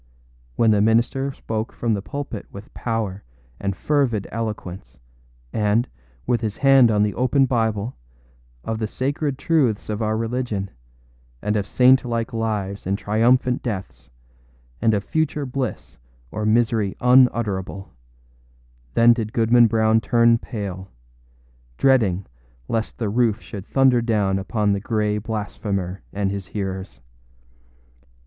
When 0.55 0.71
the 0.71 0.81
minister 0.81 1.31
spoke 1.31 1.71
from 1.71 1.93
the 1.93 2.01
pulpit 2.01 2.47
with 2.51 2.73
power 2.73 3.23
and 3.59 3.75
fervid 3.75 4.27
eloquence, 4.31 4.97
and, 5.53 5.87
with 6.25 6.41
his 6.41 6.57
hand 6.57 6.89
on 6.89 7.03
the 7.03 7.13
open 7.13 7.45
Bible, 7.45 7.95
of 8.63 8.79
the 8.79 8.87
sacred 8.87 9.37
truths 9.37 9.89
of 9.89 10.01
our 10.01 10.17
religion, 10.17 10.71
and 11.39 11.55
of 11.55 11.67
saint 11.67 12.03
like 12.03 12.33
lives 12.33 12.87
and 12.87 12.97
triumphant 12.97 13.61
deaths, 13.61 14.09
and 14.81 14.95
of 14.95 15.03
future 15.03 15.45
bliss 15.45 15.99
or 16.31 16.47
misery 16.47 16.97
unutterable, 16.99 17.93
then 18.95 19.13
did 19.13 19.31
Goodman 19.33 19.67
Brown 19.67 20.01
turn 20.01 20.39
pale, 20.39 20.89
dreading 21.77 22.25
lest 22.67 22.97
the 22.97 23.07
roof 23.09 23.39
should 23.39 23.67
thunder 23.67 24.01
down 24.01 24.39
upon 24.39 24.73
the 24.73 24.79
gray 24.81 25.19
blasphemer 25.19 26.01
and 26.11 26.31
his 26.31 26.47
hearers. 26.47 27.01